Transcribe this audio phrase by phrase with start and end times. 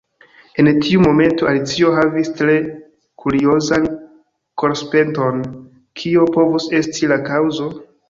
[0.61, 2.57] En tiu momento Alicio havis tre
[3.25, 3.87] kuriozan
[4.65, 5.47] korpsenton.
[6.03, 7.75] Kio povus esti la kaŭzo?